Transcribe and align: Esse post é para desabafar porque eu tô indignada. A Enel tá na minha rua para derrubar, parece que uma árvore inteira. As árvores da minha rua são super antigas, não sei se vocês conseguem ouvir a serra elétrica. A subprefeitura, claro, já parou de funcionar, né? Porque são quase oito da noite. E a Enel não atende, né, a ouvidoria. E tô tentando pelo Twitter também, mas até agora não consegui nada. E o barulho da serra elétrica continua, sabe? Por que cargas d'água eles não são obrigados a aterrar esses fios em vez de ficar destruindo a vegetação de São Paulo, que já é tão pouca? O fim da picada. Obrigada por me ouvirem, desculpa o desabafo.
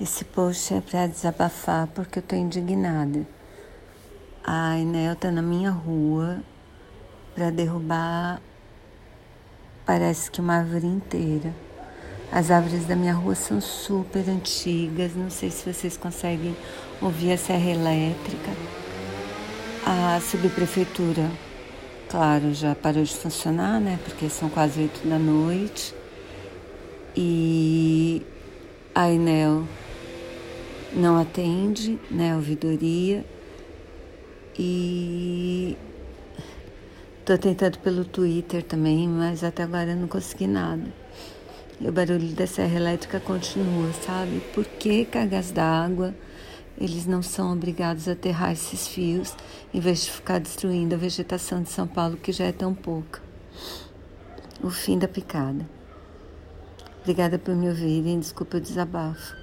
Esse 0.00 0.24
post 0.24 0.72
é 0.72 0.80
para 0.80 1.06
desabafar 1.06 1.86
porque 1.88 2.20
eu 2.20 2.22
tô 2.22 2.34
indignada. 2.34 3.26
A 4.42 4.78
Enel 4.78 5.14
tá 5.14 5.30
na 5.30 5.42
minha 5.42 5.70
rua 5.70 6.40
para 7.34 7.50
derrubar, 7.50 8.40
parece 9.84 10.30
que 10.30 10.40
uma 10.40 10.54
árvore 10.54 10.86
inteira. 10.86 11.54
As 12.32 12.50
árvores 12.50 12.86
da 12.86 12.96
minha 12.96 13.12
rua 13.12 13.34
são 13.34 13.60
super 13.60 14.26
antigas, 14.30 15.14
não 15.14 15.28
sei 15.28 15.50
se 15.50 15.70
vocês 15.70 15.98
conseguem 15.98 16.56
ouvir 17.02 17.32
a 17.32 17.36
serra 17.36 17.68
elétrica. 17.68 18.52
A 19.84 20.18
subprefeitura, 20.22 21.30
claro, 22.08 22.54
já 22.54 22.74
parou 22.74 23.04
de 23.04 23.14
funcionar, 23.14 23.78
né? 23.78 23.98
Porque 24.02 24.30
são 24.30 24.48
quase 24.48 24.80
oito 24.80 25.06
da 25.06 25.18
noite. 25.18 25.94
E 27.14 28.24
a 28.94 29.10
Enel 29.10 29.66
não 30.92 31.18
atende, 31.18 31.98
né, 32.10 32.32
a 32.32 32.36
ouvidoria. 32.36 33.24
E 34.58 35.76
tô 37.24 37.38
tentando 37.38 37.78
pelo 37.78 38.04
Twitter 38.04 38.62
também, 38.62 39.08
mas 39.08 39.42
até 39.44 39.62
agora 39.62 39.94
não 39.94 40.08
consegui 40.08 40.46
nada. 40.46 40.92
E 41.80 41.88
o 41.88 41.92
barulho 41.92 42.28
da 42.34 42.46
serra 42.46 42.76
elétrica 42.76 43.20
continua, 43.20 43.92
sabe? 44.04 44.40
Por 44.52 44.64
que 44.64 45.04
cargas 45.04 45.50
d'água 45.50 46.14
eles 46.78 47.06
não 47.06 47.22
são 47.22 47.52
obrigados 47.52 48.08
a 48.08 48.12
aterrar 48.12 48.52
esses 48.52 48.88
fios 48.88 49.34
em 49.72 49.80
vez 49.80 50.04
de 50.04 50.10
ficar 50.10 50.40
destruindo 50.40 50.94
a 50.94 50.98
vegetação 50.98 51.62
de 51.62 51.68
São 51.70 51.86
Paulo, 51.86 52.16
que 52.16 52.32
já 52.32 52.46
é 52.46 52.52
tão 52.52 52.74
pouca? 52.74 53.20
O 54.62 54.70
fim 54.70 54.98
da 54.98 55.08
picada. 55.08 55.68
Obrigada 57.00 57.38
por 57.38 57.54
me 57.54 57.68
ouvirem, 57.68 58.18
desculpa 58.18 58.58
o 58.58 58.60
desabafo. 58.60 59.40